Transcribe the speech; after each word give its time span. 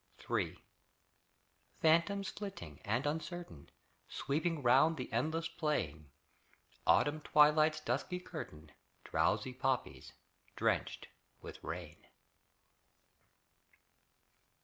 III 0.27 0.57
Phantoms 1.79 2.29
flitting 2.29 2.79
and 2.83 3.05
uncertain 3.05 3.69
Sweeping 4.09 4.63
round 4.63 4.97
the 4.97 5.13
endless 5.13 5.47
plain; 5.47 6.09
Autumn 6.87 7.21
twilight's 7.21 7.79
dusky 7.79 8.19
curtain, 8.19 8.71
Drowsy 9.03 9.53
poppies, 9.53 10.13
drenched 10.55 11.07
with 11.39 11.63
rain. 11.63 12.07